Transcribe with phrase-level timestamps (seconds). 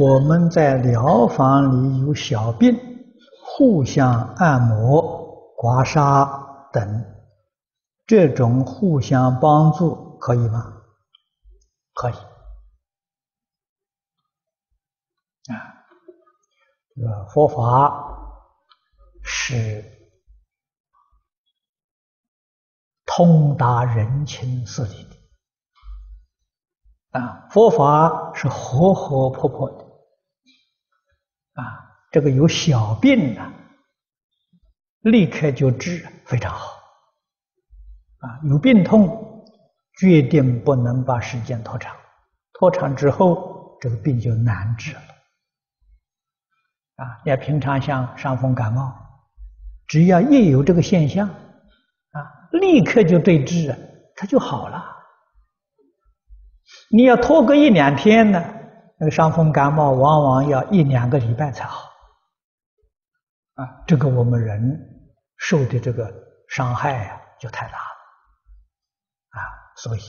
[0.00, 2.74] 我们在疗房里有小病，
[3.44, 7.04] 互相按摩、刮痧等，
[8.06, 10.80] 这种互相帮助可以吗？
[11.92, 12.14] 可以。
[15.52, 15.84] 啊，
[16.96, 18.40] 这个佛法
[19.22, 19.84] 是
[23.04, 25.16] 通达人情世理的。
[27.20, 29.79] 啊，佛法是活活泼泼的，
[31.54, 31.62] 啊，
[32.10, 33.52] 这个有小病呢，
[35.00, 36.76] 立刻就治，非常好。
[38.18, 39.44] 啊，有病痛，
[39.98, 41.96] 决定不能把时间拖长，
[42.52, 45.00] 拖长之后，这个病就难治了。
[46.96, 48.94] 啊，要平常像伤风感冒，
[49.86, 52.20] 只要一有这个现象，啊，
[52.52, 53.74] 立刻就对治，
[54.14, 54.84] 它就好了。
[56.90, 58.44] 你要拖个一两天呢，
[59.00, 61.88] 那个伤风感冒往往要一两个礼拜才好。
[63.54, 64.78] 啊，这个我们人
[65.38, 66.12] 受的这个
[66.50, 67.84] 伤害啊，就太大了。
[69.30, 69.40] 啊，
[69.76, 70.00] 所以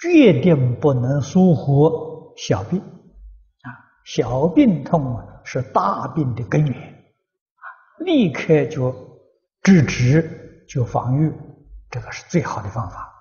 [0.00, 2.80] 决定不能疏忽小病。
[2.80, 3.68] 啊，
[4.04, 6.80] 小病痛啊是大病的根源。
[6.80, 7.64] 啊，
[8.04, 8.94] 立刻就
[9.60, 11.32] 制止，就防御，
[11.90, 13.11] 这个是最好的方法。